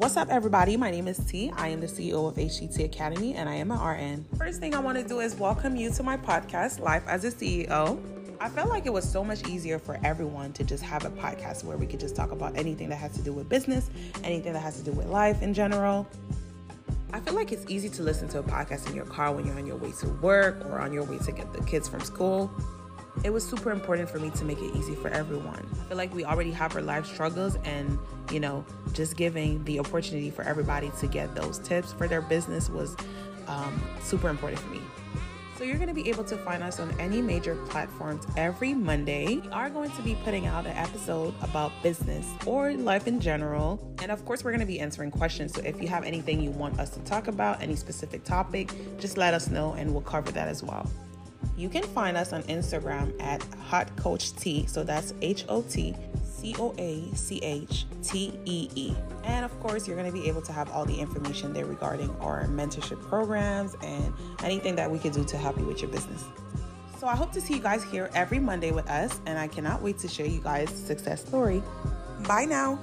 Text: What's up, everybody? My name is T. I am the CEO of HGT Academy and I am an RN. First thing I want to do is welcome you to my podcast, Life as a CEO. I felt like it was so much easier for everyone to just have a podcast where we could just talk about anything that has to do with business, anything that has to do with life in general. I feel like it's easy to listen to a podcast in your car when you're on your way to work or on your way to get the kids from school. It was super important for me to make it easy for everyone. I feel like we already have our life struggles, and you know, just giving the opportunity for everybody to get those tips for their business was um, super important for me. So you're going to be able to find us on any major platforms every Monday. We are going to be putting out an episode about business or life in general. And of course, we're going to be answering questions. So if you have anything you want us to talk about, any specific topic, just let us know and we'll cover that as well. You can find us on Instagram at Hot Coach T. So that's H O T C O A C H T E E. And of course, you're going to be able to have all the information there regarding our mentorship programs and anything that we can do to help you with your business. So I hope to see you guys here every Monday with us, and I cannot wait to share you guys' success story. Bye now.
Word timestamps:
What's 0.00 0.16
up, 0.16 0.30
everybody? 0.30 0.78
My 0.78 0.90
name 0.90 1.08
is 1.08 1.18
T. 1.18 1.52
I 1.54 1.68
am 1.68 1.82
the 1.82 1.86
CEO 1.86 2.26
of 2.26 2.36
HGT 2.36 2.86
Academy 2.86 3.34
and 3.34 3.50
I 3.50 3.56
am 3.56 3.70
an 3.70 3.78
RN. 3.78 4.24
First 4.38 4.58
thing 4.58 4.74
I 4.74 4.78
want 4.78 4.96
to 4.96 5.06
do 5.06 5.20
is 5.20 5.34
welcome 5.34 5.76
you 5.76 5.90
to 5.90 6.02
my 6.02 6.16
podcast, 6.16 6.80
Life 6.80 7.02
as 7.06 7.22
a 7.24 7.30
CEO. 7.30 8.00
I 8.40 8.48
felt 8.48 8.70
like 8.70 8.86
it 8.86 8.92
was 8.94 9.06
so 9.06 9.22
much 9.22 9.46
easier 9.46 9.78
for 9.78 10.00
everyone 10.02 10.54
to 10.54 10.64
just 10.64 10.82
have 10.84 11.04
a 11.04 11.10
podcast 11.10 11.64
where 11.64 11.76
we 11.76 11.86
could 11.86 12.00
just 12.00 12.16
talk 12.16 12.32
about 12.32 12.56
anything 12.56 12.88
that 12.88 12.96
has 12.96 13.12
to 13.16 13.20
do 13.20 13.34
with 13.34 13.50
business, 13.50 13.90
anything 14.24 14.54
that 14.54 14.62
has 14.62 14.78
to 14.78 14.82
do 14.82 14.92
with 14.92 15.04
life 15.04 15.42
in 15.42 15.52
general. 15.52 16.06
I 17.12 17.20
feel 17.20 17.34
like 17.34 17.52
it's 17.52 17.70
easy 17.70 17.90
to 17.90 18.02
listen 18.02 18.26
to 18.30 18.38
a 18.38 18.42
podcast 18.42 18.88
in 18.88 18.96
your 18.96 19.04
car 19.04 19.34
when 19.34 19.46
you're 19.46 19.58
on 19.58 19.66
your 19.66 19.76
way 19.76 19.92
to 20.00 20.08
work 20.22 20.64
or 20.70 20.78
on 20.78 20.94
your 20.94 21.04
way 21.04 21.18
to 21.18 21.30
get 21.30 21.52
the 21.52 21.62
kids 21.64 21.90
from 21.90 22.00
school. 22.00 22.50
It 23.22 23.30
was 23.30 23.46
super 23.46 23.70
important 23.70 24.08
for 24.08 24.18
me 24.18 24.30
to 24.30 24.44
make 24.44 24.62
it 24.62 24.74
easy 24.74 24.94
for 24.94 25.08
everyone. 25.08 25.68
I 25.72 25.88
feel 25.88 25.98
like 25.98 26.14
we 26.14 26.24
already 26.24 26.52
have 26.52 26.74
our 26.74 26.80
life 26.80 27.04
struggles, 27.04 27.56
and 27.64 27.98
you 28.32 28.40
know, 28.40 28.64
just 28.92 29.16
giving 29.16 29.62
the 29.64 29.78
opportunity 29.78 30.30
for 30.30 30.42
everybody 30.42 30.90
to 31.00 31.06
get 31.06 31.34
those 31.34 31.58
tips 31.58 31.92
for 31.92 32.08
their 32.08 32.22
business 32.22 32.68
was 32.68 32.96
um, 33.46 33.80
super 34.02 34.28
important 34.28 34.60
for 34.60 34.70
me. 34.70 34.80
So 35.60 35.64
you're 35.64 35.76
going 35.76 35.88
to 35.88 35.94
be 35.94 36.08
able 36.08 36.24
to 36.24 36.38
find 36.38 36.62
us 36.62 36.80
on 36.80 36.90
any 36.98 37.20
major 37.20 37.54
platforms 37.66 38.26
every 38.38 38.72
Monday. 38.72 39.40
We 39.40 39.48
are 39.50 39.68
going 39.68 39.90
to 39.90 40.00
be 40.00 40.14
putting 40.24 40.46
out 40.46 40.64
an 40.64 40.74
episode 40.74 41.34
about 41.42 41.70
business 41.82 42.26
or 42.46 42.72
life 42.72 43.06
in 43.06 43.20
general. 43.20 43.78
And 44.00 44.10
of 44.10 44.24
course, 44.24 44.42
we're 44.42 44.52
going 44.52 44.60
to 44.60 44.66
be 44.66 44.80
answering 44.80 45.10
questions. 45.10 45.52
So 45.52 45.60
if 45.60 45.82
you 45.82 45.86
have 45.88 46.04
anything 46.04 46.40
you 46.40 46.50
want 46.50 46.80
us 46.80 46.88
to 46.90 47.00
talk 47.00 47.28
about, 47.28 47.60
any 47.60 47.76
specific 47.76 48.24
topic, 48.24 48.72
just 48.98 49.18
let 49.18 49.34
us 49.34 49.48
know 49.48 49.74
and 49.74 49.92
we'll 49.92 50.00
cover 50.00 50.32
that 50.32 50.48
as 50.48 50.62
well. 50.62 50.90
You 51.58 51.68
can 51.68 51.82
find 51.82 52.16
us 52.16 52.32
on 52.32 52.42
Instagram 52.44 53.12
at 53.20 53.42
Hot 53.68 53.94
Coach 53.96 54.34
T. 54.36 54.64
So 54.66 54.82
that's 54.82 55.12
H 55.20 55.44
O 55.50 55.60
T 55.60 55.94
C 56.40 56.54
O 56.58 56.74
A 56.78 57.14
C 57.14 57.38
H 57.42 57.84
T 58.02 58.32
E 58.46 58.70
E. 58.74 58.94
And 59.24 59.44
of 59.44 59.58
course, 59.60 59.86
you're 59.86 59.96
going 59.96 60.10
to 60.10 60.18
be 60.18 60.26
able 60.26 60.42
to 60.42 60.52
have 60.52 60.70
all 60.70 60.86
the 60.86 60.98
information 60.98 61.52
there 61.52 61.66
regarding 61.66 62.10
our 62.20 62.46
mentorship 62.46 63.00
programs 63.08 63.76
and 63.82 64.14
anything 64.42 64.74
that 64.76 64.90
we 64.90 64.98
can 64.98 65.12
do 65.12 65.22
to 65.24 65.36
help 65.36 65.58
you 65.58 65.66
with 65.66 65.82
your 65.82 65.90
business. 65.90 66.24
So 66.98 67.06
I 67.06 67.16
hope 67.16 67.32
to 67.32 67.40
see 67.40 67.54
you 67.54 67.60
guys 67.60 67.82
here 67.84 68.10
every 68.14 68.38
Monday 68.38 68.72
with 68.72 68.88
us, 68.88 69.20
and 69.26 69.38
I 69.38 69.48
cannot 69.48 69.82
wait 69.82 69.98
to 69.98 70.08
share 70.08 70.26
you 70.26 70.40
guys' 70.40 70.70
success 70.70 71.24
story. 71.24 71.62
Bye 72.26 72.44
now. 72.44 72.78